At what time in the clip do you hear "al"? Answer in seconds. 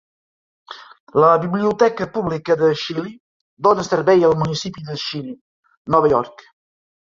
4.33-4.37